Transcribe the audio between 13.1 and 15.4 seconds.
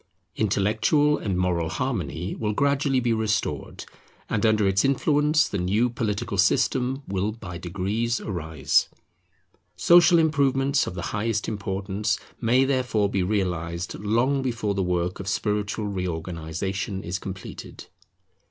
be realized long before the work of